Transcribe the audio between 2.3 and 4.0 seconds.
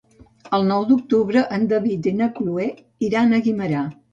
Cloè iran a Guimerà.